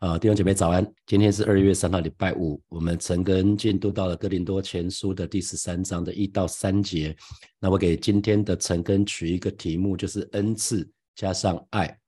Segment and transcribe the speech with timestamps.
[0.00, 0.86] 啊，弟兄姐妹早安！
[1.06, 2.60] 今天是二月三号，礼拜五。
[2.68, 7.16] 我们陈根进度到了哥林多前书的第十三章的一到三节。
[7.58, 11.98] 那我给今天的陈根取一个题目，就是恩赐加上爱，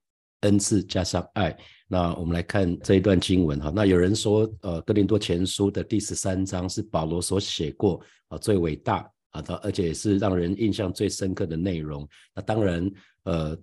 [0.40, 1.56] 恩赐加上爱。
[1.88, 3.72] 那我们来看这一段经文哈。
[3.74, 7.98] 那有人说，呃，哥林多前书的第十三章是保罗所写过
[8.28, 12.06] 啊最伟大啊，他而且也是让人印象最深刻的内容。
[12.34, 12.90] 那当然，
[13.22, 13.58] 呃。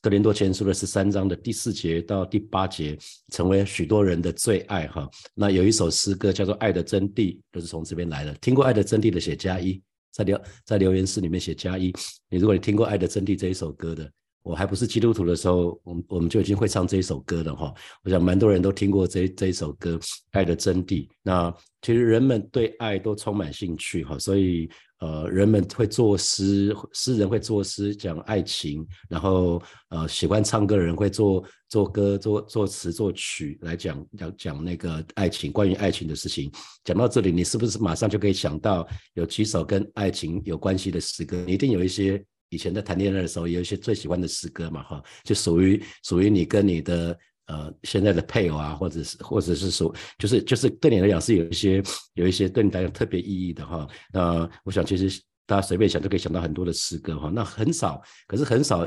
[0.00, 2.98] 格林多前书的十三章的第四节到第八节，
[3.32, 5.08] 成为许多人的最爱哈。
[5.34, 8.34] 那有一首诗歌叫做《爱的真谛》，就是从这边来的。
[8.34, 9.80] 听过《爱的真谛》的写加一，
[10.12, 11.92] 在留在留言室里面写加一。
[12.28, 14.10] 你如果你听过《爱的真谛》这一首歌的，
[14.42, 17.72] 我还不是基督徒的时候，我们我们就已经会唱这一首歌了哈。
[18.02, 19.94] 我想蛮多人都听过这这一首歌
[20.32, 21.06] 《爱的真谛》。
[21.22, 24.68] 那其实人们对爱都充满兴趣哈，所以。
[25.00, 36.50] 呃，人们会作诗，诗人会作诗讲爱情，然后呃，喜欢唱歌的人会作作歌、作作词、作曲来讲讲讲那个爱情，关于爱情的事情。
[36.84, 41.44] 讲到这里，你是不是马上就可以想到有几首跟爱情有关系的诗歌？
[41.46, 47.16] 一定有一些以前在谈恋爱的时候有一些最喜欢的诗歌嘛，哈，就属于属于你跟你的。
[47.48, 51.82] 呃，现在的配偶啊，或者是或者是说，就是就是对你来讲是有一些
[52.12, 53.88] 有一些对你来讲特别意义的哈。
[54.12, 57.30] 那我想其实大家随便想都可以想到很多的诗歌哈。
[57.34, 58.86] 那很少，可是很少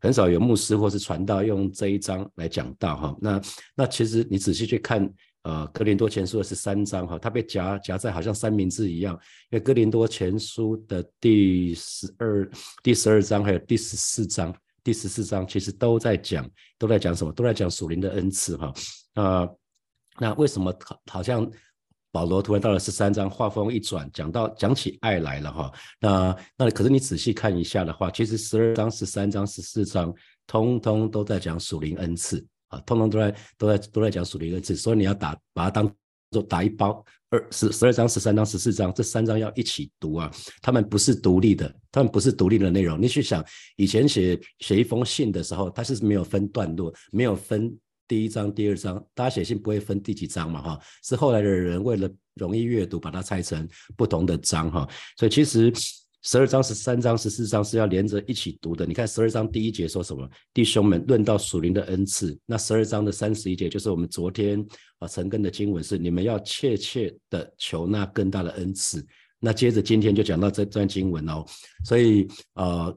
[0.00, 3.16] 很少有牧师或是传道用这一章来讲到哈。
[3.20, 3.40] 那
[3.76, 5.06] 那其实你仔细去看，
[5.42, 9.12] 呃，哥林多前书的是三章哈，它被夹夹在好像三明治一样，
[9.50, 12.50] 因为哥林多前书的第十二
[12.82, 14.54] 第十二章还有第十四章。
[14.88, 17.30] 第十四章其实都在讲，都在讲什么？
[17.30, 18.72] 都在讲属灵的恩赐哈。
[19.12, 19.50] 那
[20.18, 21.46] 那为什么好好像
[22.10, 25.70] 保罗突然到了十三章，话锋一转，讲到讲起爱来了哈？
[26.00, 30.10] 那那可是你仔细看一下的话，其实十二章、十三章、十四章，
[30.46, 35.94] 通通都在讲属灵恩赐啊，通通都在都在都在讲属灵恩赐，所以你要打把它当
[36.30, 37.04] 做打一包。
[37.30, 40.30] 二十十二章、十三章、十四章，这三章要一起读啊！
[40.62, 43.00] 他们不是独立的，他们不是独立的内容。
[43.00, 43.44] 你去想，
[43.76, 47.76] 以前写写一封信的时候，他是没有分段落，没有分
[48.06, 50.62] 第一章、第二章，大家写信不会分第几章嘛？
[50.62, 54.88] 哈，是后来的人为了容易阅读，把它拆成不同的章哈。
[55.16, 55.72] 所以其实。
[56.22, 58.84] 十二章、十三章、十四章是要连着一起读的。
[58.84, 60.28] 你看十二章第一节说什么？
[60.52, 62.38] 弟兄们，论到属灵的恩赐。
[62.44, 64.64] 那十二章的三十一节就是我们昨天
[64.98, 69.04] 啊陈根的经文是：你们要切切的求那更大的恩赐。
[69.38, 71.44] 那接着今天就讲到这段经文哦。
[71.84, 72.96] 所以呃，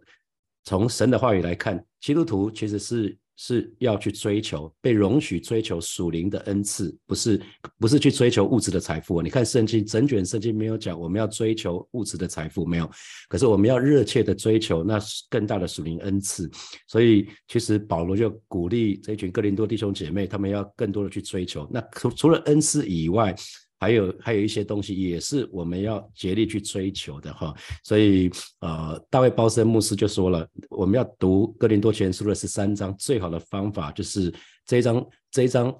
[0.63, 3.17] 从神的话语来看，基督徒其实是。
[3.44, 7.41] 是要去追求被容许追求属灵的恩赐，不是
[7.79, 9.19] 不是去追求物质的财富。
[9.19, 12.88] 你看圣经整卷圣经没有讲我们要追求物质的财富，没有。
[13.28, 16.47] 可是我们要热切的追求那更大的属灵恩赐。
[16.85, 21.68] 所以其实保罗就鼓励这群哥林多弟兄姐妹，他们要更多的去追求。
[21.74, 23.35] 那除除了恩赐以外，
[23.81, 27.52] 还有还有一些东西也是我们要竭力去追求的哈，
[27.84, 34.31] 所以呃，大卫包森牧师就说了，我们要读哥林多前书的十三章，最好的方法就是
[34.68, 35.75] 这一章这一章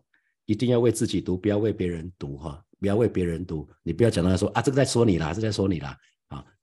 [0.48, 5.96] 一定要为自己读，不要为别人读哈，不要为别人读，你不要讲到说啊，这个在说你啦，这在说你啦，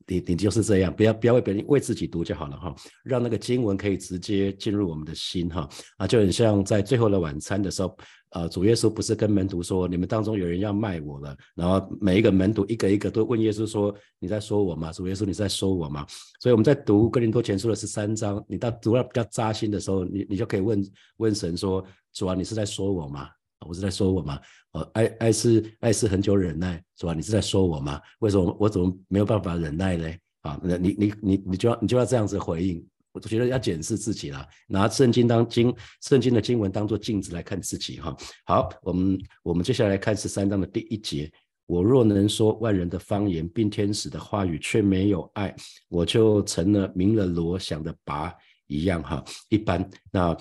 [0.08, 2.74] 你你就是这样，不要不要为别人为自己读就好了哈，
[3.04, 7.96] 让那个经文可以直接进入我们的心哈，啊，就很像在最后的晚餐的时候。
[8.30, 14.92] 呃，主耶稣不是跟门徒说，你们当中有人要卖我了，然后每一个门徒一个一个都问耶稣说，你在说我吗？
[14.92, 16.04] 主耶稣，你在说我吗？
[16.38, 20.86] 所以我们在读哥林多前书的十三章，你到读到比较扎心的时候，你你就可以问
[21.16, 21.82] 问神说，
[22.12, 23.30] 主啊，你是在说我吗？
[23.66, 24.38] 我是在说我吗？
[24.72, 27.14] 呃，爱爱是爱是很久忍耐，是吧？
[27.14, 28.00] 你是在说我吗？
[28.20, 30.14] 为什么我怎么没有办法忍耐呢？
[30.42, 32.86] 啊，那你你你你就要你就要这样子回应。
[33.10, 38.16] 我觉得要检视自己了，拿圣经当经，圣经的经文当做镜子来看自己哈。
[38.44, 41.30] 好，我们我们接下来看十三章的第一节。
[41.66, 45.54] 我若能说万人的方言，并天使的话语，却没有爱，
[45.88, 48.32] 我就成了鸣了锣响的拔
[48.68, 49.24] 一样哈。
[49.48, 50.36] 一般那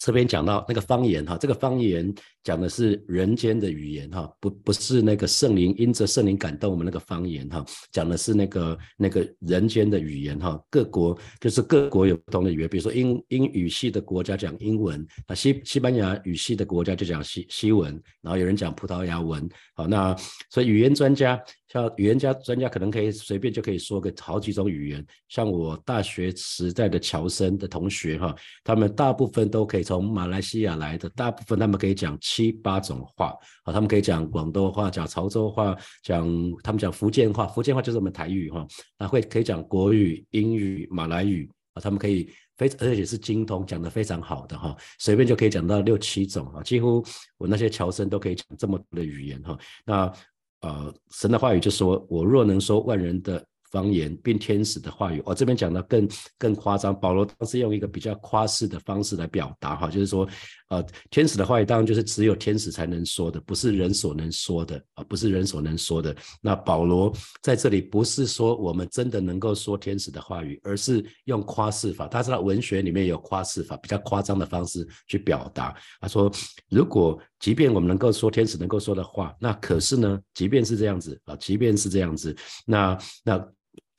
[0.00, 2.12] 这边讲到那个方言哈，这个方言。
[2.42, 7.62] 讲的是人间的语言哈，不不是那个圣灵因着圣灵感动我们那个方言哈，
[7.92, 10.58] 讲的是那个那个人间的语言哈。
[10.70, 17.92] 各国就是各国有不同的语言，比如说英英语系的国家讲英文，那西西班牙语系的国家就讲西西文，
[18.22, 19.46] 然后有人讲葡萄牙文。
[19.74, 20.16] 好，那
[20.48, 21.38] 所以语言专家
[21.68, 25.06] 像语言家专家可能可以随便就可以说个好几种语言。
[25.28, 32.16] 像我大学时代的侨生的同学哈，他们大部分都可以从马来西亚来的，大部分他们可以讲。
[32.20, 33.34] 七八种话
[33.64, 36.24] 啊，他们可以讲广东话，讲潮州话，讲
[36.62, 38.64] 他们讲福建话，福建话就是我们台语哈，
[38.96, 47.04] 那会可以讲国语、英语、马来语啊，他们可以非而且是精通，讲得非常好的哈，随便就可以讲到六七种啊，几乎
[47.36, 49.58] 我那些侨生都可以讲这么多的语言哈。
[49.84, 50.12] 那
[50.60, 56.98] 呃，神的话语就说：“我若能说万人的。”方言并天使的话语，我这边讲的更更夸张。
[56.98, 60.28] 保罗当时用一个比较夸饰的方式来表达，哈，就是说，
[60.68, 66.14] 呃，天使的话语当然就是只有天使才能说的，不是人所能说的啊，不是人所能说的。
[66.40, 67.12] 那保罗
[67.42, 72.08] 在这里不是说我们真的能够说天使的话语，而是用夸饰法。
[72.08, 75.74] 他知道文学里面有夸饰法，比较夸张的方式去表达。
[76.00, 76.30] 他说，
[76.68, 83.48] 如果即便我们能够说天使能够说的话，那可是呢，即便是这样子啊，即便是这样子，那那。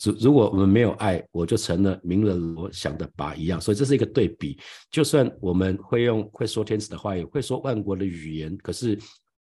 [0.03, 4.57] 如如果我们没有爱，我就成了鸣人罗想的拔一样，所以这是一个对比。
[4.89, 8.97] 就算我们会用会说天使的话语，会说万国的语言，可是。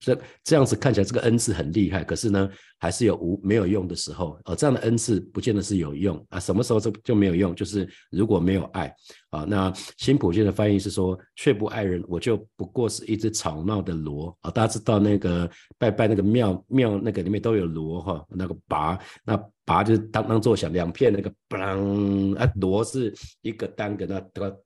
[0.04, 2.50] 这这样子看起来，这个恩赐很厉害，可是呢，
[2.80, 4.36] 还是有无没有用的时候。
[4.46, 6.40] 哦，这样的恩赐不见得是有用啊。
[6.40, 7.54] 什么时候就就没有用？
[7.54, 8.92] 就是如果没有爱
[9.32, 9.44] 啊。
[9.48, 14.52] 那新普京的翻译是说，却不爱人，我就不过是一只吵闹的螺啊。
[14.52, 19.44] 大家知道那个拜拜那个庙庙那个里面都有螺哈，那个拔那。
[19.64, 24.20] 拔就是当当作响，两片那个嘣啊螺是一个单个那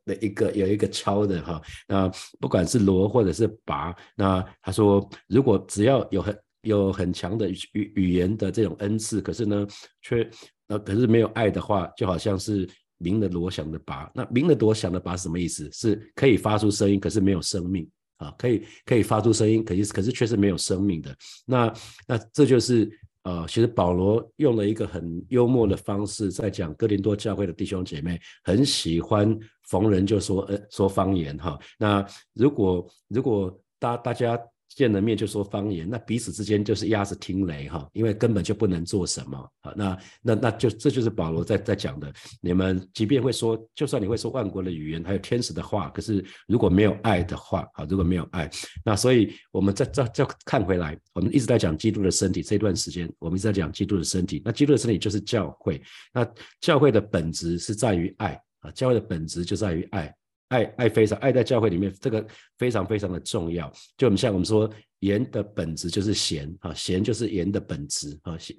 [0.04, 2.10] 的一个有一个敲的哈，那
[2.40, 9.68] 不管是螺或者是拔，那他说如果只要有很有很强的语语言的这种恩赐，可是呢
[10.02, 10.28] 却
[10.70, 15.70] 呃可是没有爱的话，就好像是鸣的锣响的拔，那鸣的锣响的拔什么意思？
[15.72, 21.16] 是可以发出声音，可是没有生命啊，可以可以发出声音，可是可是却是没有生命的，
[21.46, 21.74] 那
[22.08, 22.92] 那这就是。
[23.26, 31.58] 呃，其实保罗用了一个很幽默的方式，在讲哥林多教会的弟兄姐妹很喜欢逢人就说呃说方言哈。
[31.80, 32.06] 那
[32.36, 34.40] 如果如果大大家。
[34.70, 39.74] 见了面就说方言，那彼此之间就是鸭子听雷哈，因为根本就不能做什么啊。
[39.76, 42.12] 那那那就这就是保罗在在讲的。
[42.42, 48.50] 你们即便会说，就算你会说万国的语言，还有天使的话，可是如果没有爱的话啊，如果没有爱，
[48.84, 54.42] 那所以我们再再再看回来，我们一直在讲基督的身体这段时间，我们一直在讲基督的身体。
[54.44, 55.82] 那基督的身体就是教会，
[56.14, 56.28] 那
[56.60, 60.14] 教会的本质是在于爱啊，教会的本质就在于爱。
[60.50, 62.26] 爱爱非常爱在教会里面，这个
[62.58, 63.72] 非常非常的重要。
[63.98, 64.70] 就我们像我们说，
[65.00, 68.56] 盐的本质就是咸啊，咸就是盐的本质啊，咸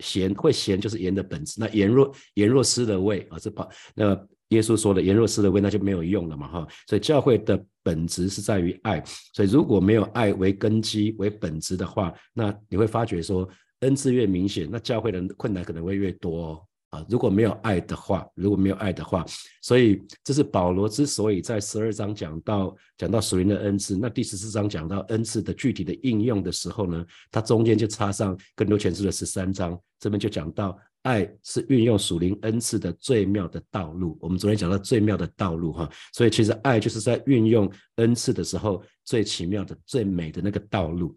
[0.00, 1.54] 咸会咸就是盐的本质。
[1.58, 4.14] 那盐若盐若失了味啊，是把那
[4.48, 6.68] 耶稣说的盐若失了味，那就没有用了嘛哈。
[6.88, 13.48] 所以教会的本质是在于爱，所以如果没有爱为根基为本质的话，那你会发觉说
[13.80, 16.46] 恩赐越明显，那教会的困难可能会越多。
[16.46, 16.62] 哦。
[16.94, 19.24] 啊，如果没有爱的话，如果没有爱的话，
[19.62, 34.16] 所以这是保罗之所以在十二章讲到讲到属灵的恩赐，那第十四章讲到恩赐的具体的应用的时候呢，他中间就插上更多前书的十三章，这边就讲到爱是运用属灵恩赐的最妙的道路。
[34.20, 41.16] 我们昨天讲到最妙的道路哈，所以其实爱就是在运用恩赐的时候最奇妙的、最美的那个道路。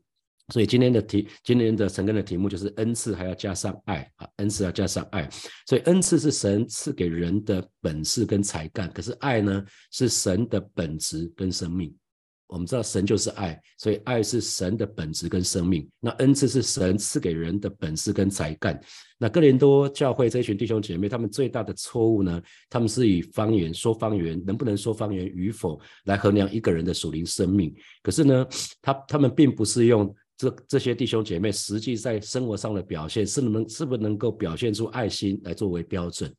[0.54, 5.28] 所以今天的题，今天的陈根的题目就是恩赐还要加上爱啊，恩赐要加上爱。
[5.66, 9.62] 所以恩赐是神赐给人的本事跟才干，可是爱呢
[9.92, 11.94] 是神的本质跟生命。
[12.48, 15.86] 我们知道神就是爱，所以爱是神的本质跟生命。
[16.00, 18.80] 那恩赐是神赐给人的本事跟才干。
[19.18, 27.76] 那哥林多教会这群弟兄姐妹，他们最大的错误呢，他们是以方言说方言，能不能说方言与否来衡量一个人的属灵生命。
[28.02, 28.48] 可是呢，
[28.82, 30.16] 他他们并不是用。
[30.38, 36.32] 这这些弟兄姐妹实际在生活上的表现，是能是不是能够表现出爱心来作为标准？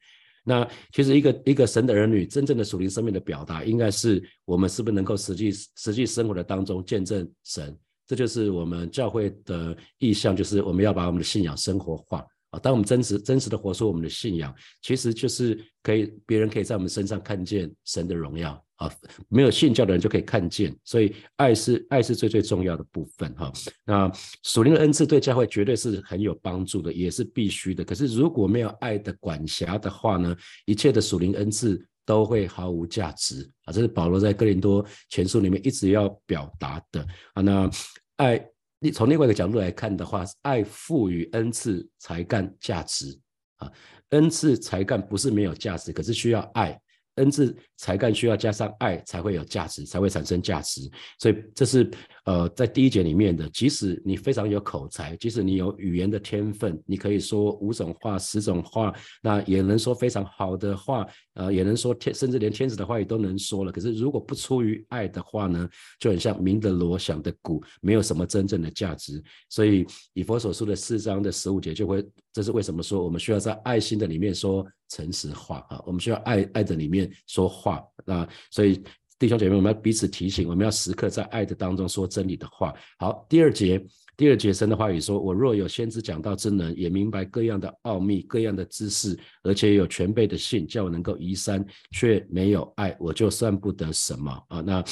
[0.45, 7.77] 那其实一个一个神的儿女真正的属灵生命的表达，应该是我们是不是能够实际实际生活的当中见证神？
[8.07, 12.25] 这就是我们教会的意向，就是我们要把我们的信仰生活化。
[12.51, 18.91] 啊，当我们真实真实的活出我们的信仰，其实就是可以别人可以在我们身上看见神的荣耀啊。
[19.29, 23.53] 没有信教的人就可以看见，所以爱是爱是最最重要的部分哈。
[23.85, 24.11] 那
[24.43, 27.85] 属灵的恩赐对教会绝对是很有帮助的，也是必须的。
[27.85, 33.73] 可是如果没有爱的管辖的话呢，一切的属灵恩赐都会毫无价值啊。
[33.73, 37.43] 这是保罗在哥林多前书里面一直要表达的啊。
[37.43, 37.71] 那
[38.17, 38.45] 爱。
[38.81, 43.19] 你从另外一个角度来看的话，爱赋予恩赐才干价值
[43.57, 43.69] 啊，
[44.11, 46.81] 恩赐才干不是没有价值，可是需要爱。
[47.19, 50.81] 恩赐才干需要加上爱才会有价值，才会产生价值。
[51.19, 51.91] 所以这是
[52.25, 53.47] 呃在第一节里面的。
[53.51, 63.73] 即使你非常有口才，即使你有语言的天分，你可以说五种话、十种话，那也能说非常好的话，呃，也能说天，甚至连天使的话语都能说了。
[63.73, 69.21] 可是如果不出于爱的话呢，就很像鸣的锣响的鼓，没有什么真正的价值。
[69.49, 78.83] 所以以佛所说的四章的十五节就会，这是为什么说我们需要在爱心的里面说诚实话啊，我们需要爱爱的里面说话那所以
[79.19, 82.73] 弟兄姐妹，我们要彼此提醒，我们要时刻在爱的当中说真理的话。
[82.99, 83.85] 好，第二节。
[84.17, 94.85] 第二节神的话语说：“我若有先知讲道之能，也明白各样的奥秘、各样的知识，而且有全备的信，叫我能够移山，却没有爱，我就算不得什么啊！”那。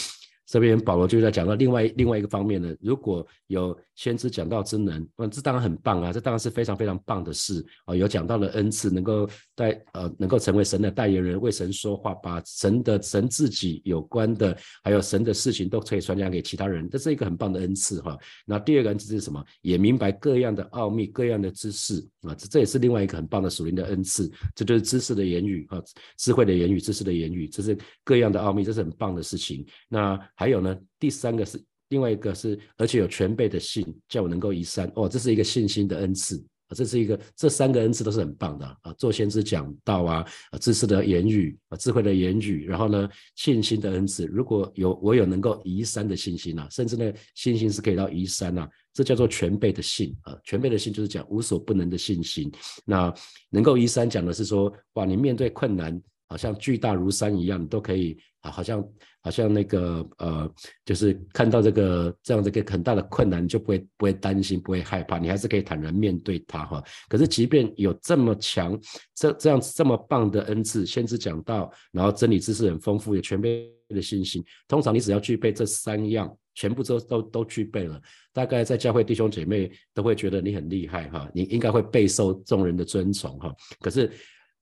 [0.47, 7.95] 这边保罗就在讲到另外另外一个方面呢，如果有先知讲道之能，那这当然很棒啊，这当然是非常非常棒的事啊。
[7.95, 18.17] 有讲到的恩赐，能够带呃能够成为神的代言人，为神说话，把神的神自己有关的，还有神的事情都可以传讲给其他人，这是一个很棒的恩赐哈。
[18.45, 19.43] 那第二个恩赐是什么？
[19.63, 25.83] 也明白各样的奥秘，各样的知识啊，这这也是另外一个很棒的属灵的恩赐，这就是知识的言语啊，
[26.19, 29.65] 智慧的言语，知识的言语，这是各样的奥秘，这是很棒的事情。
[29.89, 34.91] 那还有呢，第三个是另外一个是，而且有全备的信，叫我能够移山。
[34.95, 36.37] 哦，这是一个信心的恩赐
[36.69, 38.93] 啊，这是一个这三个恩赐都是很棒的啊。
[38.99, 44.27] 做先知讲道啊，啊，知识的言语啊，智慧的言语，然后呢，信心的恩赐。
[44.27, 50.37] 如果有我有能够移山的信心啊，甚至呢，信心是可以到移山啊，这叫做全备的信啊。
[50.43, 52.51] 全备的信就是讲无所不能的信心。
[52.85, 53.15] 那
[53.49, 56.03] 能够移山讲的是说，哇，你面对困难。
[56.29, 58.85] 好像巨大如山一样，你都可以啊，好像
[59.21, 60.53] 好像那个呃，
[60.85, 66.83] 就是看到这个这样的一个很大的困难，你就不会不会担心，不会害怕，你还是可以坦然面对它哈。
[67.09, 68.79] 可是即便有这么强
[69.15, 78.01] 这这样这么棒的恩赐，先知讲到，然后真理知识很丰富，有全备的信心，通常你只要具备这三样，全部都都都具备了，
[78.33, 83.55] 大概在教会弟兄姐妹都会觉得你很厉害哈，你应该会备受众人的尊崇哈。
[83.81, 84.11] 可是。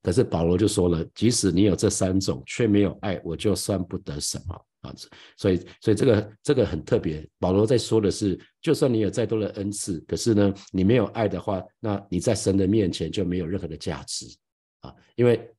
[0.05, 4.93] 可是保罗就说了，即使你有这三种，却没有爱，我就算不得什么啊！
[5.35, 7.27] 所以，所以这个这个很特别。
[7.39, 14.27] 保罗在说的是，就算你有再多的恩赐，可是呢，你没有爱的话，那你在神的面前就没有任何的价值
[14.81, 14.93] 啊！
[15.15, 15.51] 因为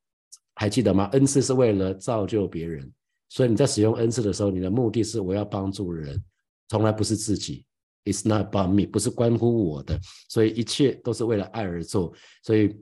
[0.55, 1.09] 还记得吗？
[1.13, 2.89] 恩赐是为了造就别人，
[3.29, 6.23] 所以你在使用恩赐的时候，你的目的是我要帮助人，
[6.69, 7.65] 从来不是自己。
[8.05, 9.99] It's not about me，不是关乎我的，
[10.29, 12.13] 所以一切都是为了爱而做。
[12.45, 12.73] 所以，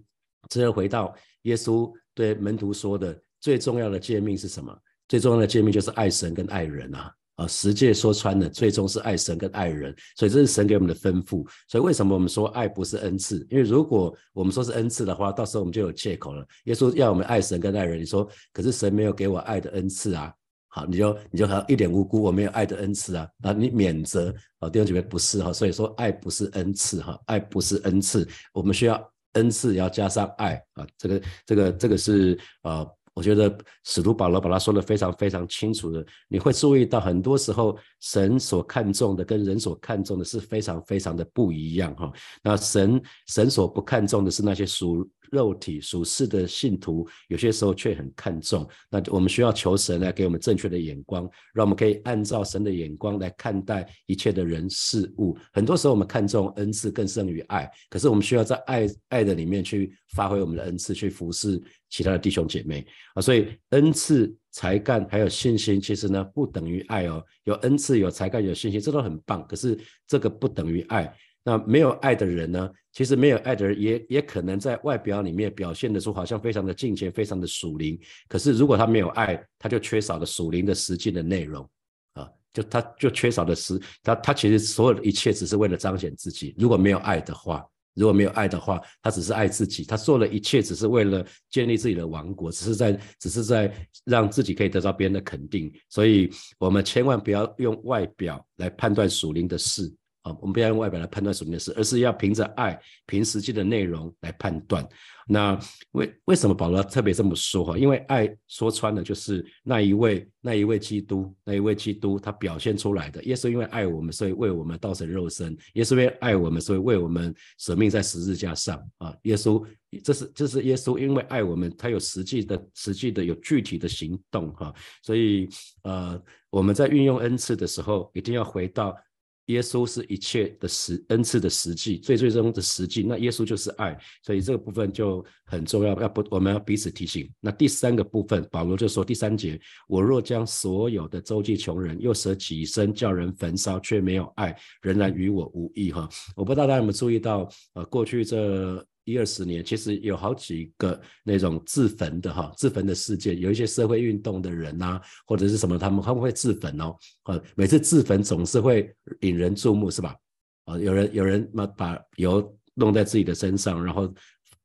[0.50, 1.16] 只要回到。
[1.44, 4.76] 耶稣对门徒说的最重要的诫命是什么？
[5.08, 7.12] 最重要的诫命就是爱神跟爱人啊！
[7.36, 9.94] 啊，十诫说穿了，最终是爱神跟爱人。
[10.16, 11.44] 所以这是神给我们的吩咐。
[11.68, 13.46] 所以为什么我们说爱不是恩赐？
[13.50, 16.46] 因为如果我们说是恩赐的话，到时候我们就有借口了。
[16.64, 20.32] 耶稣要我们爱神跟爱人，你说可是神没有给我爱的恩赐啊？
[20.68, 23.28] 好，你就你就好像一脸无辜，我没有爱的恩赐啊？
[23.42, 24.70] 啊，你免责啊？
[24.70, 29.13] 弟兄姐妹不是哈，所以说爱不是恩赐哈，爱不是恩赐，我们需要。
[29.34, 30.54] 恩赐要加上爱。
[30.74, 36.04] 啊，这个这个这个是呃，我觉得使徒保罗把它说的非常非常清楚的。
[36.28, 42.12] 你会注意到很多时候神所看重的跟人所看重的是非常非常的不一样哈。
[42.42, 45.08] 那神神所不看重的是那些属。
[45.32, 48.64] 肉体属世的信徒，有些时候却很看重。
[48.88, 55.36] 那我们需要求神来给我们正确的眼光，让我们可以按照神的眼光来看待一切的人事物。
[55.52, 61.60] 很多时候我们看重恩赐更胜于爱，可是我们需要在爱爱的里面去发挥我们的恩赐，去服侍
[61.94, 62.84] 其他的弟兄姐妹
[63.14, 63.22] 啊。
[63.22, 67.24] 所以恩赐、才干还有信心，其实呢不等于爱哦。
[67.44, 69.46] 有恩赐、有才干、有信心，这都很棒。
[69.46, 71.14] 可是这个不等于爱。
[71.46, 72.70] 那没有爱的人呢？
[72.90, 78.00] 其实没有爱的人也也可能在外表里面表现的出好像非常的敬虔，非常的属灵。
[78.28, 81.68] 可是如果他没有爱，他就缺少了属灵的实际的内容
[82.14, 86.54] 啊，就他就缺少的实他他其实所有的一切只是为了彰显自己。
[86.56, 87.62] 如果没有爱的话，
[87.94, 93.72] 如果没有爱的话，他只是爱自己，他做了一切只是为了建立自己的王国，只是在只是在
[94.04, 95.72] 让自己可以得到别人的肯定。
[95.88, 99.92] 所以我们千万不要用外表来判断属灵的事。
[100.24, 104.86] 啊，我们不要用外表来判断属灵的事，而是要凭着爱，凭实际的内容来判断。
[105.26, 105.58] 那
[105.92, 107.76] 为为什么保罗特别这么说哈？
[107.78, 113.22] 因为爱说穿了就是那一位那一位基督，那一位基督他表现出来的。
[113.24, 118.82] 耶稣因为爱我们，所以为我们道成肉身；耶稣因为爱我们，所以为我们舍命在十字架上。
[118.96, 119.62] 啊，耶稣
[120.02, 124.74] 这是这是耶稣因为爱我们，他有实际的实际的有具体的行动哈。
[125.02, 125.48] 所以
[125.82, 128.96] 呃，我们在运用恩赐的时候，一定要回到。
[129.46, 133.02] 耶稣是一切的实恩赐的实际，最最终的实际。
[133.02, 137.30] 那耶稣就是爱，所以这个部分就很重要，要不我们要彼此提醒。
[137.40, 145.92] 那第三个部分，保罗就说第三节：我若将所有的周济穷人，又舍己身叫人焚烧，却没有爱，仍然与我无益。
[145.92, 148.86] 哈，我不知道大家有没有注意到，呃，过去这。
[149.04, 156.96] 一二十年，其实有好几个那种自焚的哈，自焚的事件，有一些社会运动的人呐，或者是什么，他们会不会自焚哦？
[157.24, 160.16] 呃，每次自焚总是会引人注目，是吧？
[160.64, 164.14] 啊，有人有人嘛把油弄在自己的身上，然后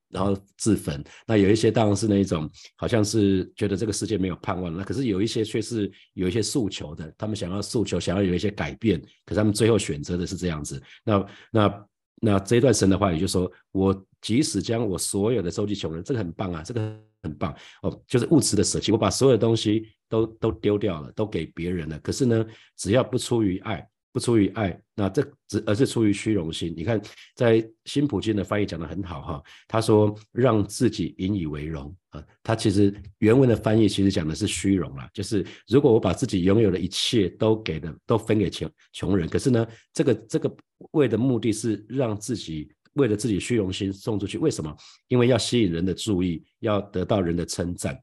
[0.10, 1.04] 然后自焚。
[1.28, 10.82] 那有一些当然是那种好像是觉得这个世界没有盼望了，可是有一些却是有一些诉求的，他们想要诉求，想要有一些改变，可是他们最后选择的是这样子。
[11.04, 11.86] 那那
[12.22, 22.00] 那这一段神的话，也就说，我即使将我所有的收集穷人，这个很棒啊，这个很棒哦，就是物质的舍弃，我把所有的东西都都丢掉了，都给别人了。
[22.00, 22.46] 可是呢，
[22.78, 23.88] 只要不出于爱。
[24.12, 26.74] 不出于爱，那这只而是出于虚荣心。
[26.76, 27.00] 你看，
[27.36, 32.26] 在新普京的翻译讲的很好哈，他说让自己引以为荣啊。
[32.42, 40.58] 他其实原文的翻译其实讲的是虚荣啦，就是如果我把自己拥有的一切都给了，都分给穷穷人，可是呢，这个这个
[40.94, 42.68] 为的目的是让自己
[43.00, 44.38] 为了自己虚荣心送出去。
[44.38, 44.76] 为什么？
[45.08, 47.98] 因为要吸引人的注意，要得到人的称赞。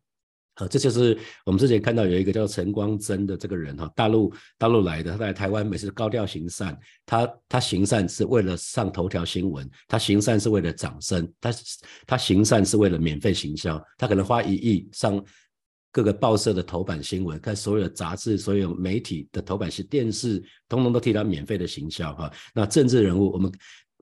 [0.54, 6.74] 啊，这就是我们之前看到有一个叫陈光真的这个人哈，大陆大陆来的，他在台湾每次高调行善，
[7.04, 11.54] 他他行善是为了上头条新闻，他行善是为了掌声，他
[12.06, 15.22] 他行善是为了免费行销，他可能花一亿上
[15.92, 22.32] 各个报社的头版新闻，看所有的杂志、所有媒体的头版是电视，通通都替他免费的行销哈。
[22.54, 23.52] 那政治人物我们。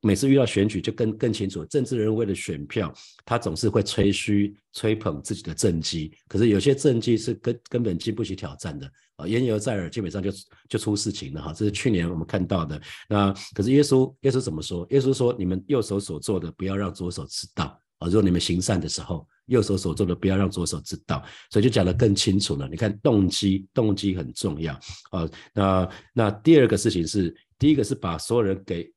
[0.05, 2.93] 每次遇到选举就更更清楚，政治人为了选票，
[3.25, 6.13] 他总是会吹嘘、吹捧自己的政绩。
[6.29, 10.31] 可是有些政绩是根根本经不起挑战的啊，言犹在耳，基本上就
[10.69, 11.55] 就出事情了哈。
[11.55, 12.79] 这是去年我们看到的。
[13.09, 14.87] 那可是耶稣，耶稣怎么说？
[14.91, 17.65] 耶稣说：“你们右手所做的，不要让左手知道
[17.99, 18.07] 啊。
[18.07, 22.69] 如果你们行善的时候，右手所做的，不要让左手知道。”所以就讲得更清楚了。
[22.69, 24.79] 你看动机，动机很重要
[25.13, 25.27] 啊。
[25.55, 28.93] 那那第二个事情是，第一个是把所有人给。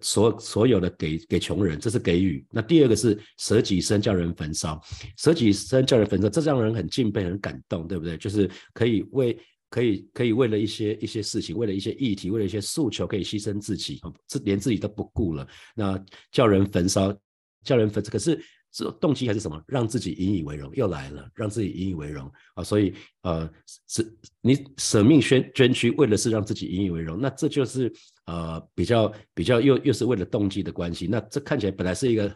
[0.00, 2.44] 所所有的给给穷人，这是给予。
[2.50, 4.80] 那第二个是舍己身叫人焚烧，
[5.16, 8.16] 舍己身叫人焚烧，这让人很敬佩、很感动，对不对？
[8.16, 9.38] 就是可以为
[9.70, 15.46] 可以可以为了一些一些事情，为了一些议题，为了一些诉求，可以牺牲自己，这连自己都不顾了。
[15.74, 17.16] 那叫人焚烧，
[17.64, 18.42] 叫人焚，可是。
[18.74, 19.62] 这动机还是什么？
[19.66, 22.64] 让自己引以为荣，又来了，让自己引以为荣啊！
[22.64, 23.46] 所以呃，
[23.86, 27.20] 是你舍命捐捐躯，为的是让自己引以为荣。
[27.20, 27.92] 那这就是
[28.26, 31.06] 呃比较比较又又是为了动机的关系。
[31.06, 32.34] 那这看起来本来是一个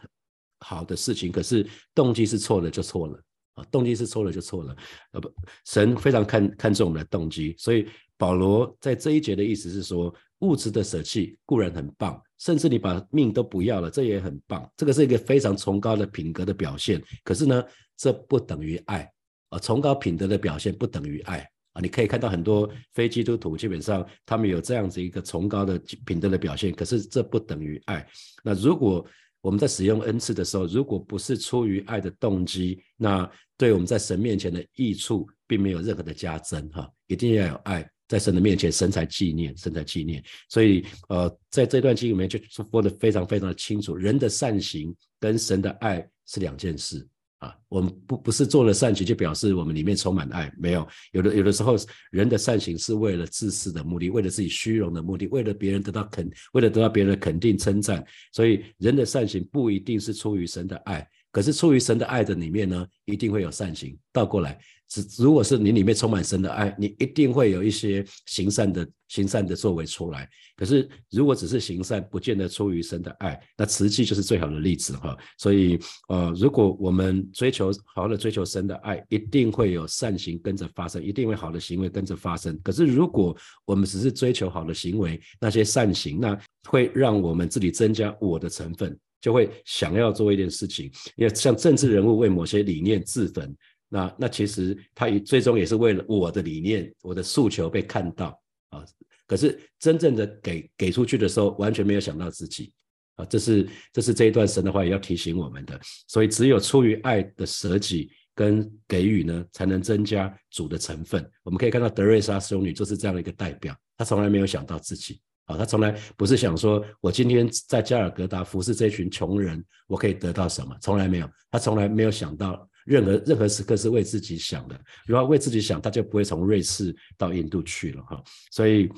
[0.59, 3.19] 好的事情，可是动机是错了就错了
[3.55, 3.63] 啊！
[3.71, 4.75] 动机是错了就错了。
[5.11, 5.31] 呃不，
[5.65, 10.13] 神非常看看重我们的动机，所以保罗在这一节的意思是说。
[10.41, 14.71] 物质的舍弃固然很棒，甚至你把命都不要了，这也很棒。
[14.77, 17.01] 这个是一个非常崇高的品格的表现。
[17.23, 17.63] 可是呢，
[17.95, 19.11] 这不等于爱
[19.49, 19.57] 啊！
[19.57, 21.49] 崇高品德的表现不等于爱
[21.81, 28.05] 你可以看到很多非基督徒，基本上他们有这样子一个崇高的品德的表现，可是这不等于爱。
[28.43, 29.05] 那如果
[29.41, 36.89] 我们在使用恩赐的时候，如果不是出于爱的动机，那对我们在神面前的益处并没有任何的加增哈！
[37.07, 37.89] 一定要有爱。
[38.07, 40.23] 在神的面前，神才纪念，神才纪念。
[40.47, 47.05] 所以，呃，在这段经里面就说的非常非常的清楚，人的善行跟神的爱是两件事
[47.39, 47.55] 啊。
[47.69, 50.87] 我们不不是做了善行就表示我们里面充满爱，没有。
[51.11, 51.75] 有的有的时候，
[52.11, 58.05] 人的善行是为了自私的目的，为了自己虚荣的目的，为了别人得到肯，为了得到别人的肯定称赞。
[58.31, 63.97] 所以，人的善行不一定是出于神的爱，可是出于神的爱的里面呢，一定会有善行。
[64.11, 64.57] 倒过来。
[64.89, 70.29] 只如果是你里面充满神的爱，你一定会有一些行善的行善的作为出来。
[70.55, 75.13] 可是如果只是行善，不见得出于神的爱，那慈济就是最好的例子哈。
[75.37, 82.57] 所以呃，如果我们追求好好的追求神的爱，一定会有善行跟着发生，一定会好的行为跟着发生。
[82.63, 83.35] 可是如果
[83.65, 93.53] 我们只是追求好的行为，那些善行，那会让我们自己增加我的成分，就会想要做一件事情，因为像政治人物为某些理念自焚。
[93.89, 98.85] 那那其实他也最终也是为了我的理念、我的诉求被看到啊。
[99.27, 102.71] 可是真正的给给出去的时候，完全没有想到自己
[103.17, 103.25] 啊。
[103.25, 105.77] 这是这是这一段神的话也要提醒我们的。
[106.07, 111.29] 所以只有出于爱的舍己跟给予呢，才能增加主的成分。
[111.43, 120.73] 我们可以看到德瑞莎修女就是这样的一个代表，她从来没有想到自己啊，他从来不是想说我今天在加尔各答服侍这群穷人，我可以得到什么？
[120.79, 122.69] 从来没有，他从来没有想到。
[122.87, 128.23] 任何任何时刻是为自己想的，如果为自己想，他就不会从瑞士到印度去了哈。
[128.49, 128.89] 所以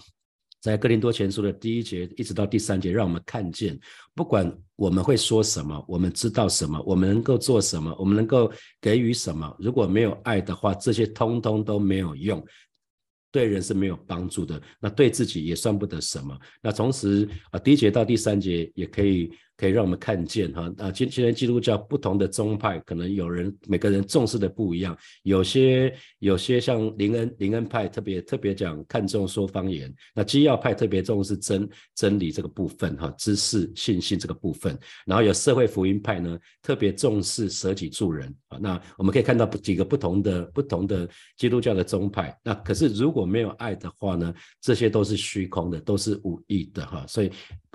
[0.62, 3.76] 在哥林多前书的第一节一直到第三节，让我们看见，
[4.14, 12.46] 不管我们会说什么，我们知道什么，我们能够做什么，我们能够给予什么，如果没有爱的话，这些通通都没有用。
[13.32, 16.38] 对人是没有帮助的，那对自己也算不得什么。
[16.62, 47.30] 那同时啊，第一节到第三节也可以可以让我们看见哈啊，今今天基督教不同的宗派，可能有人每个人重视的不一样，有些有些像林恩林恩派特别特别讲看重说方言，那基要派特别重视真真理这个部分哈，知识信心这个部分，然后有社会福音派呢特别重视舍己助人啊，那我们可以看到几个不同的不同的基督教的宗派，那可是如果没有爱的话呢，这些都是虚空的，都是无益的哈，所以。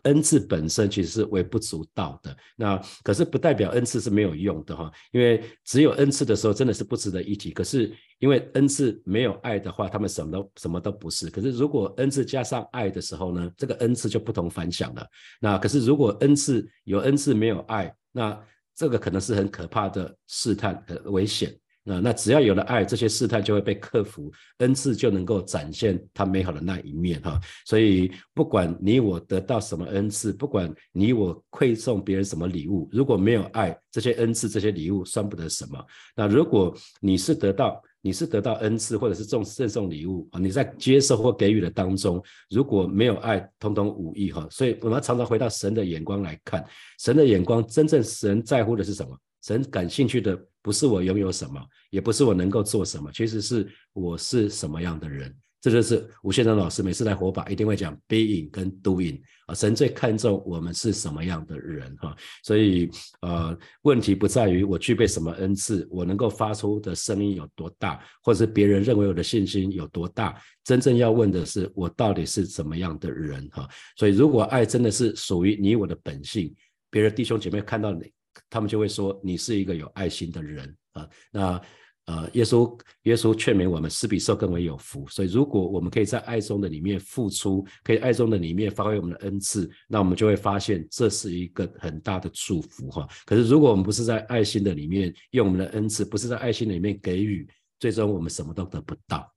[0.05, 7.51] 恩赐本身其实是微不足道的，那可是不代表恩赐是没有用的哈，因为只有恩赐的时候真的是不值得一提。
[7.51, 11.29] 可是因为恩赐没有爱的话，他们什么都什么都不是。
[11.29, 15.07] 可是如果恩赐加上爱的时候呢，这个恩赐就不同凡响了。
[15.41, 18.41] 那可是如果恩赐有恩赐没有爱，那
[18.75, 21.55] 这个可能是很可怕的试探，很危险。
[21.87, 27.39] 那那只要有了爱，这些试探就会被克服，恩赐就能够展现他美好的那一面哈。
[27.67, 35.79] 所以不管你我得到什么恩赐，不管你我馈送别人什么礼物，如果没有爱，这些恩赐、这些礼物算不得什么。
[36.17, 44.47] 那如果你是得到，你是得到恩赐或者是赠赠送礼物啊，你在接受或给予的当中，如果没有爱，通通无益哈。
[44.51, 46.65] 所以我们常常回到神的眼光来看，
[46.99, 49.15] 神的眼光真正神在乎的是什么？
[49.43, 55.31] 神感兴趣的不是我拥有什么，也不是我能够做什么，其实是我是什么样的人。
[55.61, 62.17] 这就是吴先生老师每次来火把一定会讲 being 跟 doing 啊，神最看重我们是什么样的人哈。
[62.43, 70.35] 所以呃，问题不在于我具备什么恩赐，我能够发出的声音有多大，或者是别人认为我的信心有多大。
[70.65, 73.69] 真正要问的是我到底是怎么样的人哈。
[73.97, 76.55] 所以如果爱真的是属于你我的本性，
[76.91, 78.11] 别人弟兄姐妹看到你。
[78.49, 81.61] 他们就会说你是一个有爱心的人啊，那
[82.07, 85.07] 呃，耶稣耶稣劝勉我们，施比受更为有福。
[85.09, 93.09] 所以，如果我们可以在爱中的里面付出，可以爱中的里面发挥我们的恩赐，那我们就会发现这是一个很大的祝福哈。
[93.25, 97.49] 可是，如果我们不是在爱心的里面用我们的恩赐，不是在爱心里面给予，
[97.81, 99.34] 最终我们什么都得不到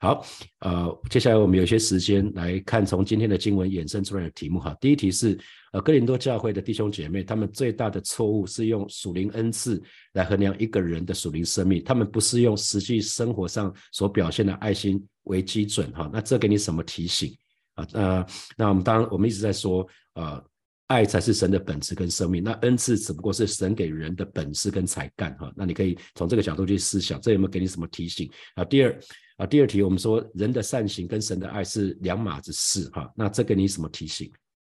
[0.00, 0.24] 好，
[0.60, 4.76] 呃，接下来我们有些时间来看从今天的经文衍生出来的题目哈。
[4.80, 5.38] 第一题是。
[5.72, 16.10] 呃，哥林多教会的弟兄姐妹，他们最大的错误是用属灵恩赐来衡量一个人的属灵生命，他们不是用实际生活上所表现的爱心为基准哈。
[16.12, 17.34] 那这给你什么提醒
[17.72, 17.88] 啊？
[17.94, 20.44] 呃，那我们当然我们一直在说，呃，
[20.92, 25.50] 爱才是神的本质跟生命，那恩赐只不过是神给人的本事跟才干哈。
[25.56, 28.62] 那你可以从这个角度去思想，这有没有给你什么提醒啊？
[28.62, 29.00] 第二
[29.38, 33.10] 啊，第二题我们说人的善行跟神的爱是两码子事哈。
[33.16, 34.30] 那这给你什么提醒？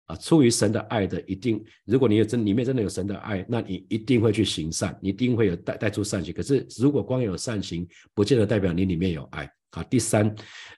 [0.06, 6.32] 啊，出于神的爱的，一定，如果你有真里面真的有神的爱，那你一定会去行善，一定会有带带出善行。
[6.32, 9.46] 可是如果光有善行，不见得代表你里面有爱。
[9.70, 10.34] 啊，第三，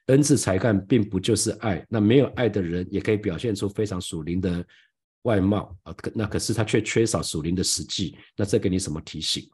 [0.07, 4.65] 恩赐才干并不就是爱，那没有爱的人也可以表现出非常属灵的
[5.29, 9.49] 外貌啊，那可是他却缺少属灵的实际，那这给你什么提醒？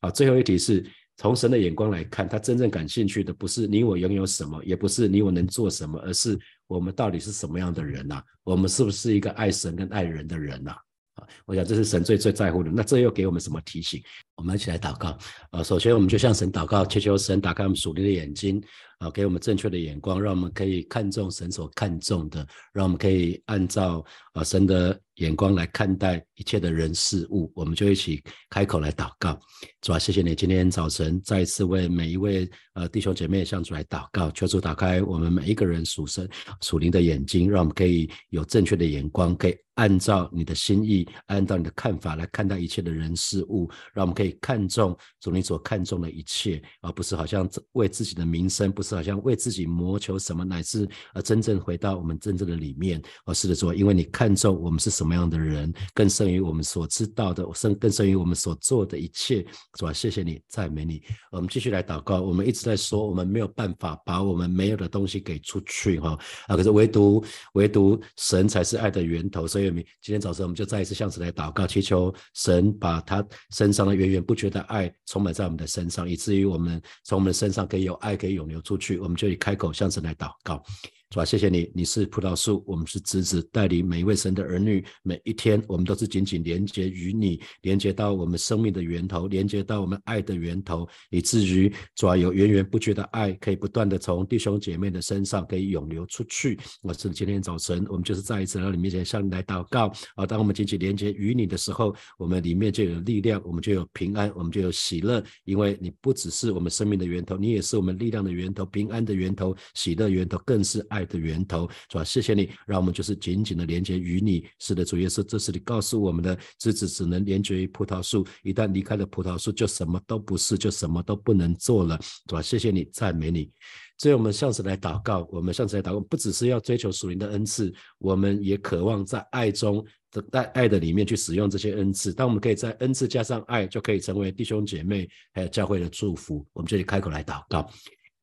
[0.00, 0.84] 好，最后一题是。
[1.22, 8.22] 从神的眼光来看，他真正感兴趣的不是你我拥有什么，也不是你我能做什么，而是我们到底是什么样的人呐？
[8.42, 10.70] 我们是不是一个爱神跟爱人的人呐？
[11.16, 12.70] 啊，我想这是神最最在乎的。
[12.70, 14.02] 那这又给我们什么提醒？
[14.34, 15.18] 我们一起来祷告。
[15.50, 18.58] 啊，首先我们就向神祷告，祈求神打开我们属灵的眼睛。
[19.00, 27.50] 啊，给我们正确的眼光，让我们可以看重神所看重的，让我们可以按照啊神的眼光来看待一切的人事物。
[27.54, 29.40] 我们就一起开口来祷告，
[29.80, 36.28] 主啊，谢谢你今天早晨再一次为每一位呃弟兄姐妹向主来祷告，求主打开我们每一个人属神
[36.60, 48.89] 属灵的眼睛，让我们可以有正确的眼光，可以按照你的心意，按照你的看法来看待一切的人事物，让我们可以看重主你所看重的一切，而不是好像为自己的名声不是。
[48.96, 53.00] 好像为自己谋求什么，乃至呃真正回到我们真正的里面。
[53.24, 59.44] 哦，是的，主，因为你看重我们是什么样的人，更胜于我们所知道的，胜更胜于我们所做的一切，
[59.78, 59.92] 是吧？
[59.92, 61.02] 谢谢你，赞美你。
[61.30, 62.20] 我们继续来祷告。
[62.20, 66.56] 我们一直在说，我们没有办法把我们没有的东西给出去，哈啊！
[66.56, 67.24] 可是唯独
[67.54, 78.79] 唯独神才是爱的源头，所以我们今天早晨我们就再一次向神来祷告，祈求神把他身上的源源不绝的爱充满在我们的身上，以至于我们从我们的身上可以有爱，可以涌流出。
[78.80, 80.64] 去，我们就以开口相声来祷告。
[81.10, 96.56] 主啊，谢谢你，你是葡萄树，我们是枝子，带领每一位神的儿女，每一天我们都是紧紧连接于你，连接到我们生命的源头，连接到我们爱的源头，以至于主啊有源源不绝的爱，可以不断的从弟兄姐妹的身上可以涌流出去。
[96.80, 100.24] 我是今天早晨，我们就是再一次来到你面前向你来祷告啊！
[100.24, 110.99] 当我们紧紧连接于你的时候，我们里面就有力量，我们就有平安，我们就有喜乐，因为你不只是我们生命的源头，你也是我们力量的源头、平安的源头、喜乐源头，更是爱。
[111.00, 114.46] 爱的源头，主啊，谢谢你，让我们就是紧紧的连接于你。
[114.58, 123.50] 是的，主耶稣，这是你告诉我们的，枝子只能连接于葡萄树，一旦离开了葡萄树，就什么都不是，就什么都不能做了，主啊，谢谢你，赞美你。
[123.96, 132.12] 所以，我们向次来祷告，我们向次来祷告，不只是要追求属灵的恩赐，我们也渴望在爱中的在爱的里面去使用这些恩赐。
[132.12, 136.46] 当我们可以在恩赐加上爱，就可以成为弟兄姐妹还有教会的祝福。
[136.54, 137.70] 我们这里开口来祷告。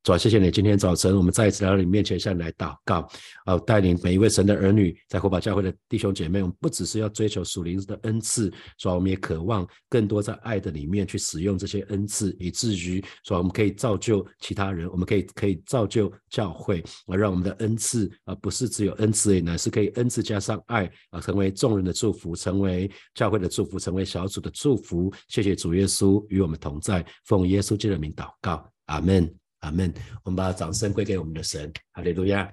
[0.07, 0.49] 主，谢谢你！
[0.49, 3.05] 今天早晨，我们再一次来到你面前，向你来祷告，
[3.43, 25.11] 啊，带领每一位神的儿女，在火把教会的弟兄姐妹，我们不只是要追求属灵的恩赐，主啊，我们也渴望更多在爱的里面去使用这些恩赐，以至于主啊，我们可以造就其他人，我们可以可以造就教会，啊，让我们的恩赐啊，不是只有恩赐，而已乃是可以恩赐加上爱，啊，成为众人的祝福，成为教会的祝福，成为小组的祝福。
[25.27, 29.29] 谢谢主耶稣与我们同在，奉耶稣基督的名祷告，阿门。
[29.59, 29.93] 阿门。
[30.23, 32.51] 我们把掌声归给我们的神，哈利路亚。